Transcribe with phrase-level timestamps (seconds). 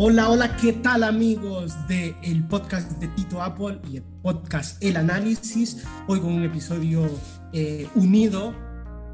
[0.00, 4.96] Hola, hola, ¿qué tal amigos del el podcast de Tito Apple y el podcast El
[4.96, 5.84] Análisis?
[6.06, 7.10] Hoy con un episodio
[7.52, 8.54] eh, unido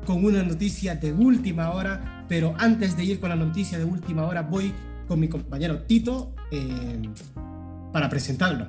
[0.05, 4.27] con una noticia de última hora, pero antes de ir con la noticia de última
[4.27, 4.75] hora voy
[5.09, 7.09] con mi compañero Tito eh,
[7.91, 8.67] para presentarlo.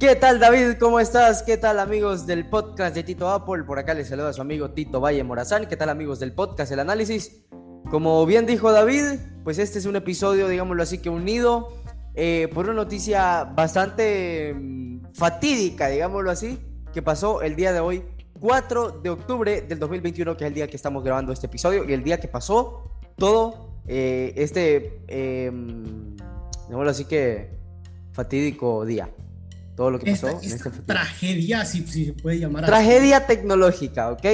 [0.00, 0.78] ¿Qué tal David?
[0.80, 1.44] ¿Cómo estás?
[1.44, 3.62] ¿Qué tal amigos del podcast de Tito Apple?
[3.62, 5.66] Por acá les saluda a su amigo Tito Valle Morazán.
[5.66, 7.44] ¿Qué tal amigos del podcast El Análisis?
[7.88, 11.68] Como bien dijo David, pues este es un episodio, digámoslo así, que unido
[12.16, 16.58] eh, por una noticia bastante mm, fatídica, digámoslo así,
[16.92, 18.02] que pasó el día de hoy,
[18.40, 21.92] 4 de octubre del 2021, que es el día que estamos grabando este episodio y
[21.92, 25.52] el día que pasó todo eh, este, eh,
[26.64, 27.56] digámoslo así que
[28.14, 29.08] fatídico día
[29.76, 34.26] todo lo que pasó en este tragedia, si, se puede llamar Tragedia tecnológica, ¿ok?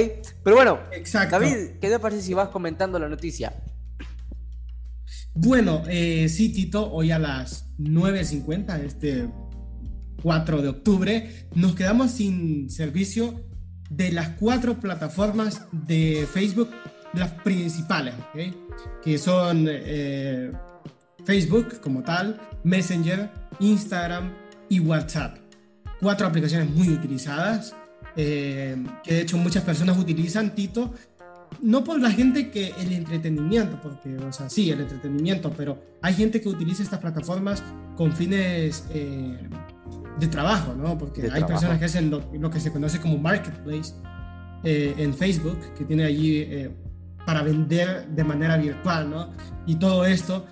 [0.43, 1.37] Pero bueno, Exacto.
[1.37, 3.53] David, ¿qué te parece si vas comentando la noticia?
[5.35, 9.29] Bueno, eh, sí, Tito, hoy a las 9.50, este
[10.21, 13.43] 4 de octubre, nos quedamos sin servicio
[13.89, 16.69] de las cuatro plataformas de Facebook,
[17.13, 18.13] las principales.
[19.03, 20.51] Que son eh,
[21.25, 24.31] Facebook como tal, Messenger, Instagram,
[24.69, 25.37] y WhatsApp.
[25.99, 27.75] Cuatro aplicaciones muy utilizadas,
[28.15, 30.93] eh, que de hecho muchas personas utilizan, Tito,
[31.61, 36.13] no por la gente que el entretenimiento, porque, o sea, sí, el entretenimiento, pero hay
[36.13, 37.63] gente que utiliza estas plataformas
[37.95, 39.37] con fines eh,
[40.19, 40.97] de trabajo, ¿no?
[40.97, 43.93] Porque hay personas que hacen lo, que se conoce como marketplace
[44.63, 46.69] eh, en Facebook, que tiene allí
[47.25, 49.29] para vender de manera virtual, ¿no?
[49.65, 50.45] Y todo esto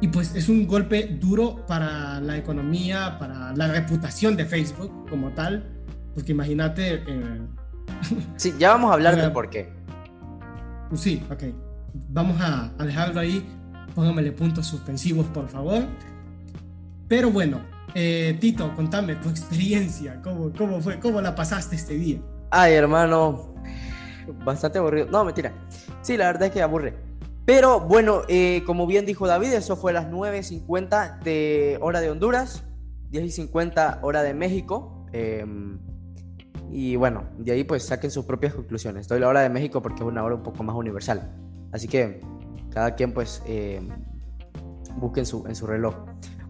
[0.00, 5.30] y pues es un golpe duro para la economía, para la reputación de Facebook como
[5.30, 5.64] tal,
[6.14, 7.02] porque imagínate...
[7.06, 7.40] Eh,
[8.36, 9.72] sí, ya vamos a hablar del por qué.
[10.94, 11.42] Sí, ok.
[12.08, 13.44] Vamos a, dejarlo ahí.
[13.94, 15.82] Póngamele puntos suspensivos, por favor.
[17.08, 17.60] Pero bueno,
[17.94, 20.20] eh, Tito, contame tu experiencia.
[20.22, 20.98] ¿Cómo, ¿Cómo fue?
[21.00, 22.18] ¿Cómo la pasaste este día?
[22.50, 23.54] Ay, hermano.
[24.44, 25.08] Bastante aburrido.
[25.10, 25.52] No, mentira.
[26.02, 26.94] Sí, la verdad es que aburre.
[27.46, 32.10] Pero bueno, eh, como bien dijo David, eso fue a las 9.50 de hora de
[32.10, 32.64] Honduras,
[33.12, 35.06] 10.50 hora de México.
[35.12, 35.78] Em,
[36.70, 39.08] y bueno, de ahí pues saquen sus propias conclusiones.
[39.08, 41.32] Doy la hora de México porque es una hora un poco más universal.
[41.72, 42.20] Así que
[42.70, 43.80] cada quien pues eh,
[44.96, 45.94] busque en su, en su reloj.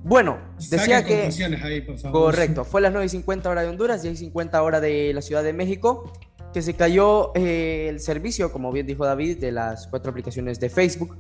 [0.03, 0.39] Bueno,
[0.71, 1.29] decía que...
[1.63, 2.21] Ahí, por favor.
[2.27, 6.13] Correcto, fue a las 9.50 hora de Honduras, 10.50 hora de la Ciudad de México
[6.57, 10.71] que se cayó eh, el servicio, como bien dijo David, de las cuatro aplicaciones de
[10.71, 11.15] Facebook.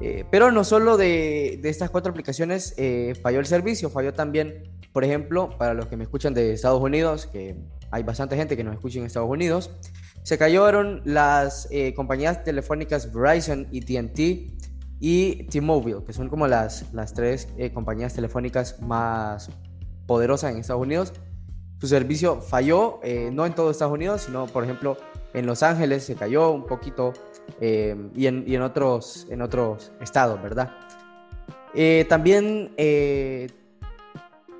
[0.00, 4.64] Eh, pero no solo de, de, estas cuatro aplicaciones eh, falló el servicio, falló también,
[4.92, 7.54] por ejemplo, para los que me escuchan de Estados Unidos, que
[7.90, 9.70] hay bastante gente que nos escucha en Estados Unidos,
[10.22, 14.18] se cayeron las compañías telefónicas Verizon y TNT
[14.98, 19.50] y T-Mobile, que son como las, las tres compañías telefónicas más
[20.06, 21.12] poderosas en Estados Unidos
[21.78, 24.96] su servicio falló, eh, no en todo Estados Unidos, sino por ejemplo
[25.34, 27.12] en Los Ángeles se cayó un poquito
[27.60, 30.72] eh, y, en, y, en, otros, en otros estados, ¿verdad?
[31.74, 32.72] Eh, también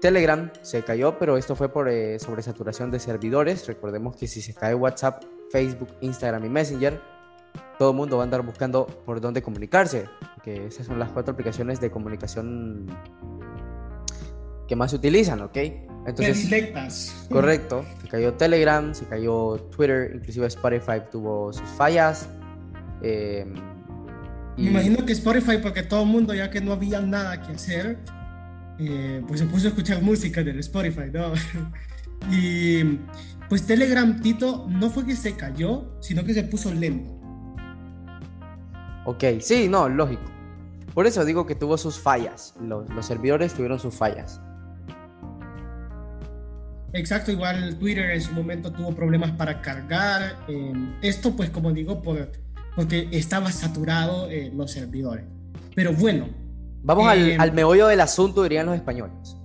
[0.00, 3.66] Telegram se cayó, pero esto fue por sobresaturación de servidores.
[3.66, 7.00] Recordemos que si se cae WhatsApp, Facebook, Instagram y Messenger,
[7.78, 10.06] todo el mundo va a andar buscando por dónde comunicarse,
[10.42, 12.86] que esas son las cuatro aplicaciones de comunicación
[14.66, 15.56] que más se utilizan, ¿ok?
[16.06, 16.48] Entonces,
[17.30, 17.84] Correcto.
[18.00, 22.28] Se cayó Telegram, se cayó Twitter, inclusive Spotify tuvo sus fallas.
[23.02, 23.54] Em,
[24.56, 27.98] Me imagino que Spotify, porque todo el mundo, ya que no había nada que hacer,
[28.78, 31.32] eh, pues se puso a escuchar música del Spotify, ¿no?
[32.30, 32.98] y
[33.48, 37.10] pues Telegram, Tito, no fue que se cayó, sino que se puso lento.
[39.04, 40.22] Ok, sí, no, lógico.
[40.92, 42.54] Por eso digo que tuvo sus fallas.
[42.60, 44.40] Los, los servidores tuvieron sus fallas.
[46.92, 50.36] Exacto, igual Twitter en su momento tuvo problemas para cargar.
[50.48, 50.72] Eh,
[51.02, 52.32] esto, pues, como digo, por,
[52.74, 55.24] porque estaba saturado eh, los servidores.
[55.74, 56.45] Pero bueno.
[56.86, 59.36] Vamos al, eh, al, meollo del asunto, dirían los españoles.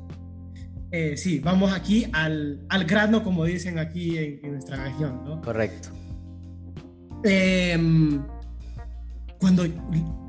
[1.15, 5.41] sí, vamos aquí al, al, grano, como dicen aquí en, nuestra región, ¿no?
[5.41, 5.89] Correcto.
[7.23, 8.23] Em,
[9.39, 9.65] cuando,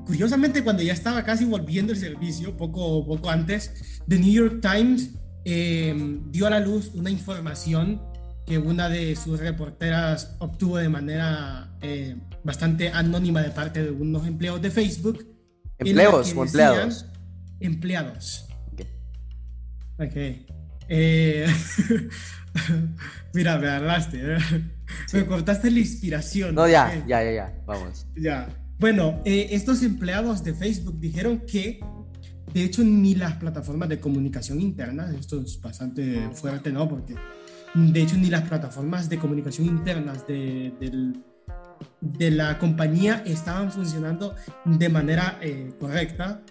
[0.05, 5.23] curiosamente, cuando ya estaba casi volviendo el servicio, poco, poco antes, The New York Times
[5.45, 8.01] Em, dio a la luz una información
[8.47, 14.27] que una de sus reporteras obtuvo de manera eh, bastante anónima de parte de unos
[14.27, 15.27] empleados de Facebook.
[15.87, 17.07] ¿Empleos o empleados?
[17.61, 18.49] Empleados.
[19.99, 20.17] Ok.
[20.89, 21.47] Eh,
[23.35, 24.19] mira, me agarraste.
[24.21, 24.39] ¿eh?
[25.13, 26.55] Me cortaste la inspiración.
[26.55, 27.63] No, ya, ya, ya, ya.
[27.67, 28.07] Vamos.
[28.17, 28.49] Ya.
[28.79, 31.81] Bueno, estos empleados de Facebook dijeron que
[32.53, 36.87] de hecho, ni las plataformas de comunicación interna, esto es bastante fuerte, ¿no?
[36.89, 37.15] Porque
[37.75, 40.73] de hecho, ni las plataformas de comunicación internas de,
[42.01, 44.35] de la compañía estaban funcionando
[44.65, 46.43] de manera eh, correcta.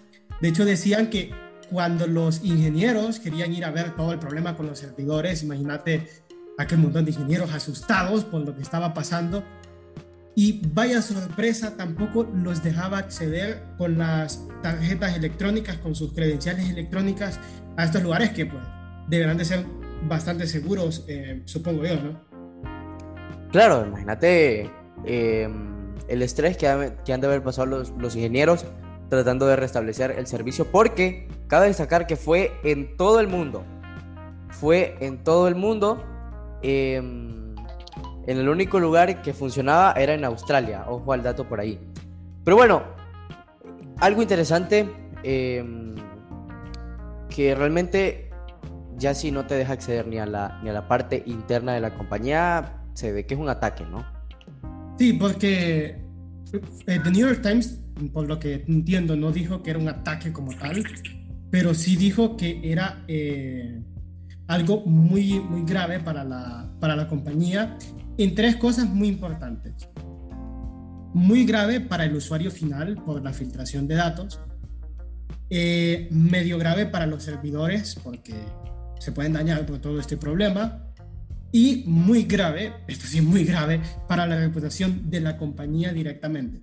[0.41, 1.31] De hecho, decían que
[1.69, 6.07] cuando los ingenieros querían ir a ver todo el problema con los servidores, imagínate
[6.57, 9.43] aquel montón de ingenieros asustados por lo que estaba pasando,
[10.35, 17.39] y vaya sorpresa, tampoco los dejaba acceder con las tarjetas electrónicas, con sus credenciales electrónicas
[17.77, 18.63] a estos lugares que pues,
[19.07, 19.65] deberán de ser
[20.07, 22.31] bastante seguros, eh, supongo yo, ¿no?
[23.51, 24.71] Claro, imagínate
[25.05, 28.65] em, el estrés que, han de haber pasado los, ingenieros
[29.09, 33.63] tratando de restablecer el servicio, porque cabe destacar que fue en todo el mundo.
[34.49, 36.03] Fue en todo el mundo.
[36.61, 40.85] Eh, en el único lugar que funcionaba era en Australia.
[40.87, 41.79] Ojo al dato por ahí.
[42.43, 42.83] Pero bueno,
[43.99, 44.89] algo interesante
[45.23, 45.95] em,
[47.29, 48.29] que realmente
[48.97, 51.81] ya si no te deja acceder ni a, la, ni a la parte interna de
[51.81, 54.05] la compañía, se ve que es un ataque, ¿no?
[55.01, 55.95] Sí, porque
[56.85, 57.79] eh, The New York Times,
[58.13, 60.83] por lo que entiendo, no dijo que era un ataque como tal,
[61.49, 63.81] pero sí dijo que era eh,
[64.45, 67.79] algo muy, muy grave para la, para la compañía
[68.15, 69.73] en tres cosas muy importantes.
[71.15, 74.39] Muy grave para el usuario final por la filtración de datos.
[75.49, 78.35] Eh, medio grave para los servidores porque
[78.99, 80.90] se pueden dañar por todo este problema.
[81.51, 86.61] Y muy grave, esto sí muy grave, para la reputación de la compañía directamente.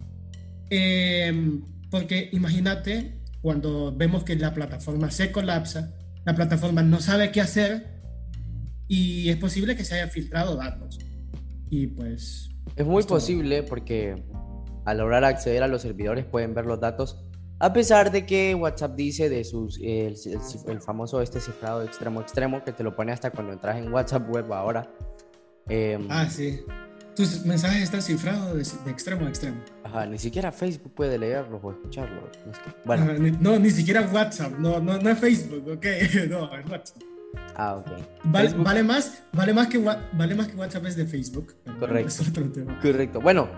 [0.71, 5.95] Eh, porque imagínate cuando vemos que la plataforma se colapsa,
[6.25, 7.99] la plataforma no sabe qué hacer
[8.89, 10.99] y es posible que se hayan filtrado datos.
[11.71, 12.51] Y pues...
[12.77, 14.23] Es muy posible porque
[14.85, 17.25] al lograr acceder a los servidores pueden ver los datos,
[17.61, 20.17] a pesar de que WhatsApp dice de sus, el,
[20.81, 24.53] famoso este cifrado extremo extremo, que te lo pone hasta cuando entras en WhatsApp web
[24.53, 24.89] ahora.
[25.69, 26.61] Em, ah, sí.
[27.17, 29.57] Tus mensajes están cifrados de, extremo a extremo.
[29.83, 32.31] Ajá, ni siquiera Facebook puede leerlos o escucharlos.
[32.85, 33.07] bueno.
[33.41, 35.87] no, ni siquiera WhatsApp, no, no, no es Facebook, ok,
[36.31, 37.03] no, es WhatsApp.
[37.57, 37.87] Ah, ok.
[38.25, 41.55] Vale, más, vale, más que, vale más que WhatsApp es de Facebook.
[41.79, 42.23] Correcto.
[42.81, 43.21] Correcto.
[43.21, 43.49] Bueno,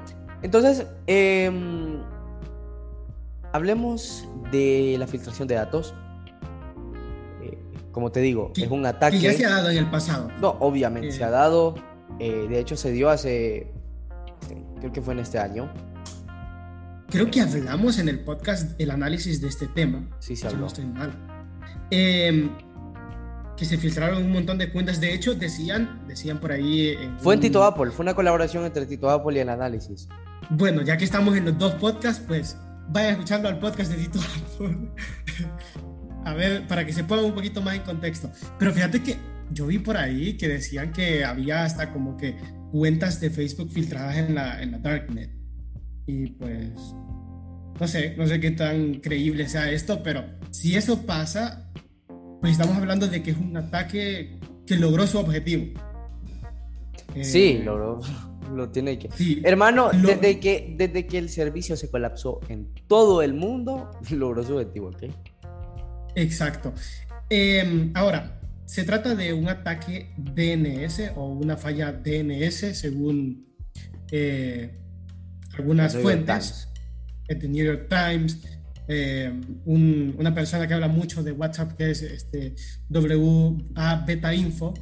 [0.42, 2.00] entonces, em,
[3.52, 5.94] hablemos de la filtración de datos.
[7.42, 7.58] Eh,
[7.92, 9.18] como te digo, es un ataque.
[9.18, 10.28] Que ya se ha dado en el pasado.
[10.40, 11.32] No, obviamente se ha eh.
[11.32, 11.74] dado.
[12.18, 13.72] Eh, de hecho, se dio hace.
[14.78, 15.72] Creo que fue en este año.
[17.10, 20.08] Creo que hablamos en el podcast el análisis de este tema.
[20.20, 20.68] Sí, se habló.
[20.68, 21.12] Si no estoy mal.
[21.90, 22.48] Eh,
[23.56, 25.00] que se filtraron un montón de cuentas.
[25.00, 26.96] De hecho, decían, decían por ahí.
[27.18, 30.08] fue en Tito Apple, fue una colaboración entre Tito Apple y el análisis.
[30.50, 32.56] Bueno, ya que estamos en los dos podcasts, pues
[32.92, 34.20] vaya escuchando al podcast de Tito.
[36.24, 38.30] A ver, para que se ponga un poquito más en contexto.
[38.58, 39.16] Pero fíjate que
[39.52, 42.36] yo vi por ahí que decían que había hasta como que
[42.70, 45.30] cuentas de Facebook filtradas en la, en la Darknet.
[46.06, 46.72] Y pues,
[47.78, 51.70] no sé, no sé qué tan creíble sea esto, pero si eso pasa,
[52.40, 55.66] pues estamos hablando de que es un ataque que logró su objetivo.
[57.22, 58.00] Sí, eh, logró,
[58.54, 59.08] lo tiene que.
[59.42, 64.54] Hermano, desde, que, desde que el servicio se colapsó en todo el mundo, logró su
[64.54, 65.04] objetivo, ¿ok?
[66.14, 66.72] Exacto.
[67.28, 73.46] Em, ahora, se trata de un ataque DNS o una falla DNS según
[74.10, 74.78] eh,
[75.56, 76.68] algunas fuentes.
[77.28, 78.38] The New York Times,
[78.88, 79.32] eh,
[79.64, 82.56] una persona que habla mucho de WhatsApp, que es este
[82.88, 84.74] WA Beta Info,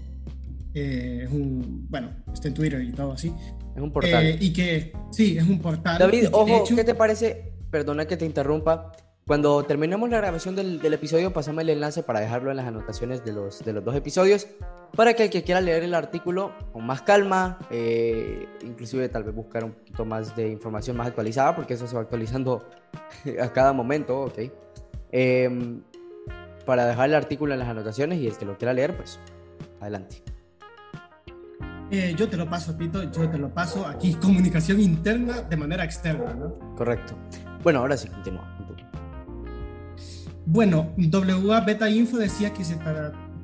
[0.78, 3.32] eh, es un, bueno, está en Twitter y todo así.
[3.75, 4.26] Es un portal.
[4.26, 5.99] Eh, y que, sí, es un portal.
[5.99, 7.52] David, ojo, ¿qué te parece?
[7.70, 8.92] Perdona que te interrumpa.
[9.26, 13.26] Cuando terminemos la grabación del, del, episodio, pasame el enlace para dejarlo en las anotaciones
[13.26, 14.47] de los, de los dos episodios,
[14.97, 19.35] para que el que quiera leer el artículo con más calma, eh, inclusive tal vez
[19.35, 22.70] buscar un poquito más de información más actualizada, porque eso se va actualizando
[23.40, 24.38] a cada momento, ¿ok?
[25.12, 25.82] Em,
[26.64, 29.20] para dejar el artículo en las anotaciones y el que lo quiera leer, pues
[29.78, 30.23] adelante.
[31.90, 35.85] Eh, yo te lo paso, Pito, yo te lo paso aquí, comunicación interna de manera
[35.85, 36.59] externa, ¿no?
[36.76, 37.16] Correcto.
[37.62, 38.59] Bueno, ahora sí, continúa.
[40.50, 42.78] Bueno, WA Beta Info decía que se,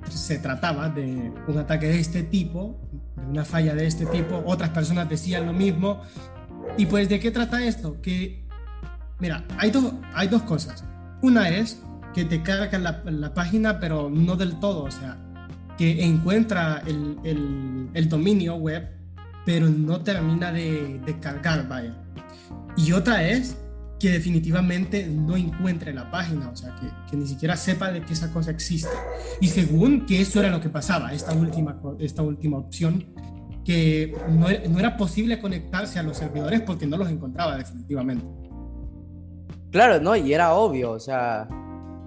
[0.08, 2.80] se, trataba de un ataque de este tipo,
[3.16, 4.42] de una falla de este tipo.
[4.46, 6.00] Otras personas decían lo mismo.
[6.78, 8.00] Y pues, ¿de qué trata esto?
[8.00, 8.46] Que,
[9.20, 9.70] mira, hay,
[10.14, 10.82] hay dos cosas.
[11.20, 11.82] Una es
[12.14, 14.84] que te carga la, la página, pero no del todo.
[14.84, 15.18] O sea,
[15.76, 17.18] que encuentra el,
[17.94, 18.88] el, dominio web,
[19.44, 21.94] pero no termina de, de cargar, vaya.
[22.76, 23.56] Y otra es
[23.98, 26.74] que definitivamente no encuentre la página, o sea,
[27.10, 28.90] que, ni siquiera sepa de que esa cosa existe.
[29.40, 33.06] Y según que eso era lo que pasaba, esta última, esta última opción,
[33.64, 38.26] que no, no era posible conectarse a los servidores porque no los encontraba definitivamente.
[39.70, 41.48] Claro, no, y era obvio, o sea,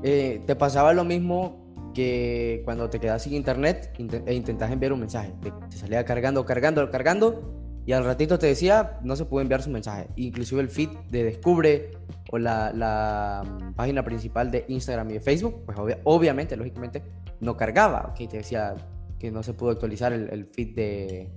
[0.03, 1.66] eh, te pasaba lo mismo
[1.98, 3.92] que cuando te quedas sin internet
[4.27, 5.34] e intentas enviar un mensaje.
[5.42, 9.72] Te, salía cargando, cargando, cargando y al ratito te decía no se puede enviar su
[9.72, 10.08] mensaje.
[10.16, 11.89] Inclusive el feed de Descubre
[12.30, 17.01] o la, la mm, página principal de Instagram y de Facebook, pues obviamente, lógicamente,
[17.39, 18.12] no cargaba.
[18.12, 18.75] Okay, te decía
[19.18, 21.32] que no se pudo actualizar el, feed de...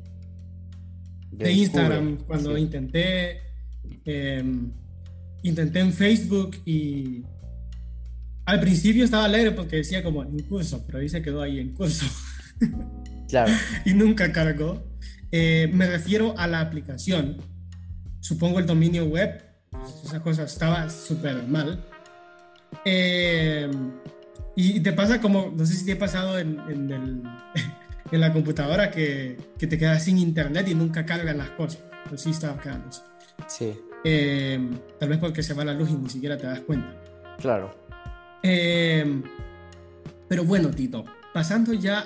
[1.30, 3.40] De, Instagram, cuando intenté...
[4.04, 4.70] Em,
[5.42, 7.22] intenté en Facebook y
[8.50, 11.72] al principio estaba alegre porque decía como en curso, pero ahí se quedó ahí en
[11.72, 12.04] curso.
[13.28, 13.52] Claro.
[13.84, 14.82] y nunca cargó.
[15.30, 17.36] Eh, me refiero a la aplicación.
[18.18, 19.42] Supongo el dominio web,
[20.04, 21.84] esa cosa estaba súper mal.
[22.84, 23.70] Eh,
[24.56, 27.22] y te pasa como, no sé si te ha pasado en, en, el,
[28.12, 31.82] en la computadora que, que, te quedas sin internet y nunca cargan las cosas.
[32.08, 32.90] Pues sí estaba quedando.
[33.46, 33.72] Sí.
[34.04, 34.58] Eh,
[34.98, 37.00] tal vez porque se va la luz y ni siquiera te das cuenta.
[37.38, 37.79] Claro.
[38.42, 39.22] Eh,
[40.28, 41.04] pero bueno, Tito,
[41.34, 42.04] pasando ya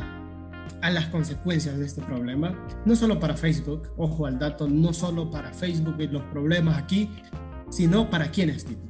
[0.81, 5.31] a las consecuencias de este problema, no solo para Facebook, ojo al dato, no solo
[5.31, 7.11] para Facebook y los problemas aquí,
[7.71, 8.83] sino para quiénes, Tito.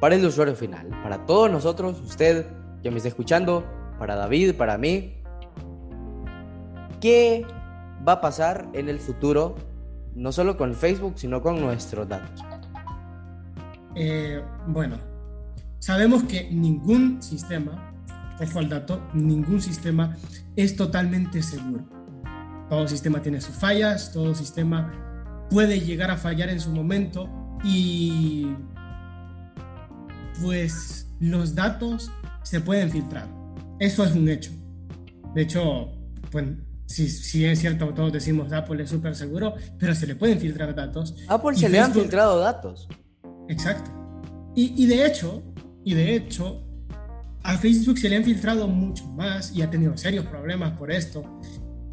[0.00, 2.46] Para el usuario final, para todos nosotros, usted
[2.82, 3.64] que me está escuchando,
[3.98, 5.14] para David, para mí,
[7.00, 7.44] ¿qué
[8.06, 9.56] va a pasar en el futuro,
[10.14, 12.44] no solo con Facebook, sino con nuestros datos?
[13.94, 14.96] Eh, bueno,
[15.78, 17.94] Sabemos que ningún sistema,
[18.40, 20.16] ojo al dato, ningún sistema
[20.56, 21.88] es totalmente seguro.
[22.68, 24.92] Todo sistema tiene sus fallas, todo sistema
[25.50, 27.28] puede llegar a fallar en su momento
[27.64, 28.48] y
[30.42, 32.10] pues los datos
[32.42, 33.28] se pueden filtrar.
[33.78, 34.50] Eso es un hecho.
[35.34, 35.92] De hecho,
[36.30, 36.46] pues
[36.86, 40.74] si, si es cierto, todos decimos Apple es súper seguro, pero se le pueden filtrar
[40.74, 41.14] datos.
[41.28, 42.88] Apple se le han filtrado datos.
[43.48, 43.90] Exacto.
[44.54, 45.42] Y, y, de hecho,
[45.84, 46.62] y de hecho,
[47.42, 51.40] a Facebook se le han filtrado mucho más y ha tenido serios problemas por esto.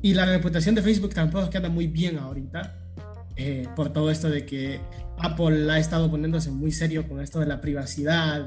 [0.02, 2.76] Y la reputación de Facebook tampoco es que anda muy bien ahorita,
[3.38, 4.80] eh, por todo esto de que
[5.18, 8.46] Apple ha estado poniéndose muy serio con esto de la privacidad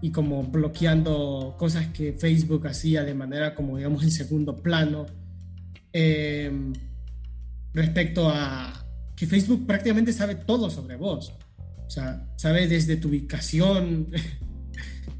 [0.00, 5.06] y, como bloqueando cosas que Facebook hacía de manera como digamos en segundo plano.
[5.92, 6.72] Em,
[7.74, 11.32] respecto a que Facebook prácticamente sabe todo sobre vos.
[11.86, 14.08] O sea, sabe desde tu ubicación,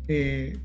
[0.09, 0.59] Eh,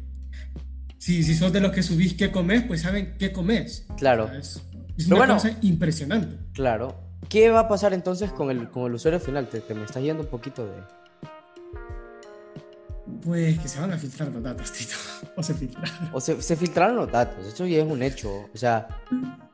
[0.98, 3.86] si, si sos de los que subís qué comes, pues saben qué comes.
[3.98, 4.30] Claro.
[4.34, 4.62] es,
[5.08, 6.38] una cosa impresionante.
[6.54, 7.08] Claro.
[7.30, 9.48] ¿Qué va a pasar entonces con el, con el usuario final?
[9.48, 10.74] Te, me estás yendo un poquito de...
[13.24, 14.96] Pues que se van a filtrar los datos, Tito.
[15.36, 16.10] O se filtraron.
[16.14, 17.46] O se, se filtraron los datos.
[17.46, 18.50] Eso ya es un hecho.
[18.54, 18.88] O sea...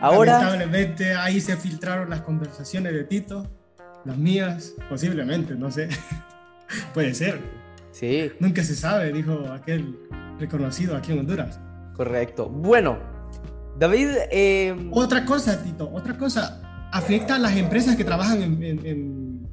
[0.00, 0.38] Ahora...
[0.38, 3.48] Lamentablemente ahí se filtraron las conversaciones de Tito.
[4.04, 5.88] Las mías, posiblemente, no sé.
[6.94, 7.61] Puede ser.
[7.92, 8.32] Sí.
[8.40, 9.98] Nunca se sabe, dijo aquel
[10.38, 11.60] reconocido aquí en Honduras.
[11.94, 12.48] Correcto.
[12.48, 12.98] Bueno,
[13.78, 14.08] David...
[14.30, 16.88] Eh, otra cosa, Tito, otra cosa.
[16.90, 19.48] Afecta a las empresas que trabajan en,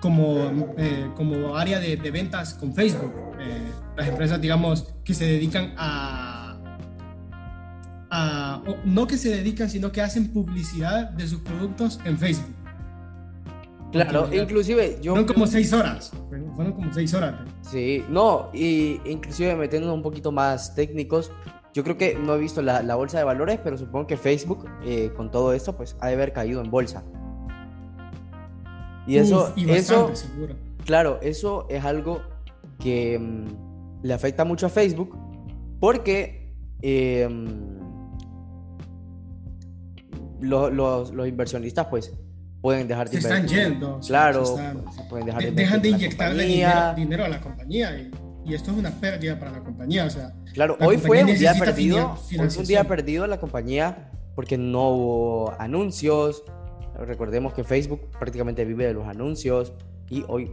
[0.00, 3.12] como, eh, como área de, ventas con Facebook.
[3.40, 6.58] Eh, las empresas, digamos, que se dedican a...
[8.10, 12.63] a no que se dedican, sino que hacen publicidad de sus productos en Facebook.
[13.94, 15.12] Claro, inclusive yo...
[15.12, 16.10] Fueron como seis horas,
[16.56, 17.36] fueron como seis horas.
[17.62, 21.30] Sí, no, y inclusive metiéndonos un poquito más técnicos,
[21.72, 25.12] yo creo que no he visto la, bolsa de valores, pero supongo que Facebook, eh,
[25.16, 27.04] con todo esto, pues ha de haber caído en bolsa.
[29.06, 30.10] Y eso, eso,
[30.84, 32.22] claro, eso es algo
[32.80, 35.16] que mm, le afecta mucho a Facebook,
[35.78, 37.78] porque em,
[40.40, 42.12] los, los inversionistas, pues,
[42.64, 44.00] pueden dejar de se están yendo.
[44.06, 44.42] Claro,
[45.10, 46.44] pueden dejar de, dejan de inyectarle
[46.96, 47.94] dinero, a la compañía
[48.46, 50.06] y, esto es una pérdida para la compañía.
[50.06, 54.10] O sea, claro, hoy fue un día perdido, hoy fue un día perdido la compañía
[54.34, 56.42] porque no hubo anuncios.
[56.98, 59.74] Recordemos que Facebook prácticamente vive de los anuncios
[60.08, 60.50] y hoy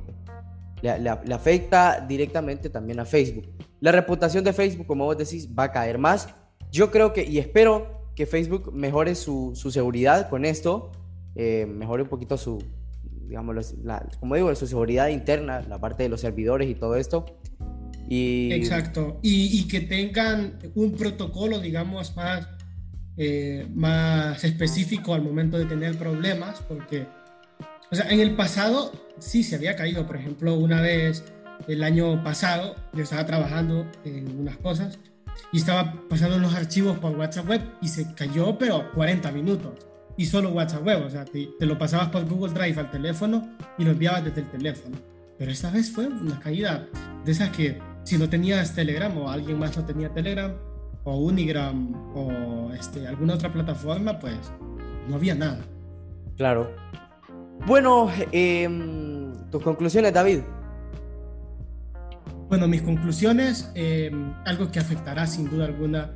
[0.82, 3.48] le, afecta directamente también a Facebook.
[3.80, 6.27] La reputación de Facebook, como vos decís, va a caer más.
[6.72, 10.91] Yo creo que y espero que Facebook mejore su, su seguridad con esto
[11.36, 12.64] eh, mejore un poquito su,
[13.28, 13.76] digamos,
[14.20, 17.26] como digo, su seguridad interna, la parte de los servidores y todo esto.
[18.10, 18.52] Y...
[18.52, 22.48] Exacto, y, que tengan un protocolo, digamos, más,
[23.16, 27.08] eh, más específico al momento de tener problemas, porque
[27.90, 30.06] O sea, en el pasado sí se había caído.
[30.06, 31.24] Por ejemplo, una vez
[31.68, 35.00] el año pasado yo estaba trabajando en unas cosas
[35.54, 39.90] y estaba pasando los archivos por WhatsApp Web y se cayó, pero 40 minutos.
[40.22, 43.50] Y solo WhatsApp Web, o sea, te, te lo pasabas por Google Drive al teléfono
[43.80, 44.96] y lo enviabas desde el teléfono.
[45.40, 46.88] Pero esta vez fue una caída
[47.25, 50.54] de esas que si no tenías Telegram o alguien más no tenía Telegram
[51.06, 54.38] o Unigram o este, alguna otra plataforma, pues
[55.10, 55.58] no había nada.
[56.38, 56.70] Claro.
[57.66, 60.42] Bueno, em, tus conclusiones, David.
[62.48, 66.12] Bueno, mis conclusiones, em, algo que afectará sin duda alguna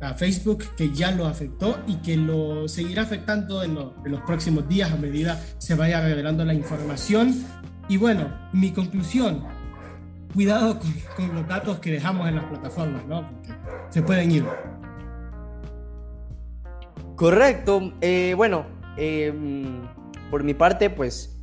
[0.00, 4.92] a Facebook, que ya lo afectó y que lo seguirá afectando en, los próximos días
[4.92, 7.34] a medida se vaya revelando la información.
[7.88, 9.44] Y bueno, mi conclusión,
[10.34, 10.78] cuidado
[11.16, 13.28] con, los datos que dejamos en las plataformas, ¿no?
[13.28, 13.54] Porque
[13.90, 14.44] se pueden ir.
[17.16, 17.92] Correcto.
[18.00, 19.82] Eh, bueno, em,
[20.30, 21.40] por mi parte, pues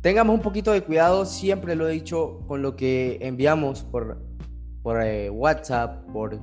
[0.00, 4.22] tengamos un poquito de cuidado, siempre lo he dicho, con lo que enviamos por,
[4.82, 6.40] por eh, WhatsApp, por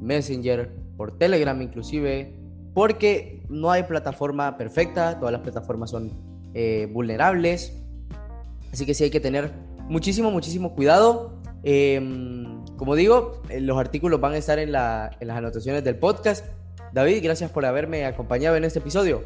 [0.00, 2.32] Messenger, por Telegram inclusive,
[2.74, 6.12] porque no hay plataforma perfecta, todas las plataformas son
[6.54, 7.72] eh, vulnerables,
[8.72, 9.50] así que sí hay que tener
[9.88, 11.42] muchísimo, muchísimo cuidado.
[11.64, 16.46] Em, como digo, eh, los artículos van a estar en, las anotaciones del podcast.
[16.92, 19.24] David, gracias por haberme acompañado en este episodio.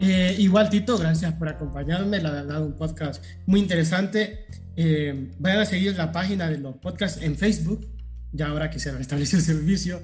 [0.00, 2.20] Eh, igual, Tito, gracias por acompañarme.
[2.20, 4.44] La verdad, un podcast muy interesante.
[4.76, 7.86] Eh, vayan a seguir la página de los podcasts en Facebook,
[8.32, 10.02] ya ahora que se restablece el servicio.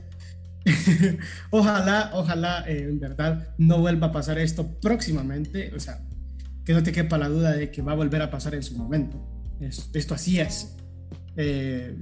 [1.50, 5.73] ojalá, ojalá, en verdad, no vuelva a pasar esto próximamente.
[5.75, 6.00] O sea,
[6.64, 8.76] que no te quepa la duda de que va a volver a pasar en su
[8.76, 9.25] momento.
[9.61, 10.76] esto así es.
[11.37, 11.97] Eh,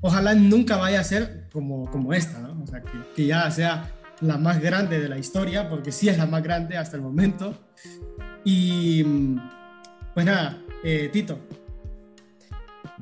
[0.00, 2.62] ojalá nunca vaya a ser como, como esta, ¿no?
[2.62, 6.18] O sea, que, que, ya sea la más grande de la historia, porque sí es
[6.18, 7.58] la más grande hasta el momento.
[8.44, 9.04] Y
[10.14, 11.38] pues nada, eh, Tito.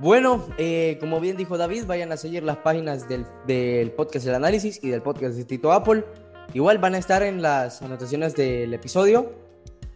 [0.00, 4.34] Bueno, eh, como bien dijo David, vayan a seguir las páginas del, del podcast del
[4.34, 6.06] análisis y del podcast de Tito Apple.
[6.54, 9.30] Igual van a estar en las anotaciones del episodio.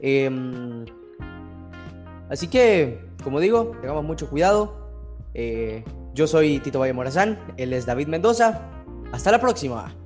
[0.00, 0.84] Em,
[2.28, 4.76] así que, como digo, tengamos mucho cuidado.
[5.32, 8.60] Eh, yo soy Tito Valle Morazán, él es David Mendoza.
[9.10, 9.96] Hasta la próxima.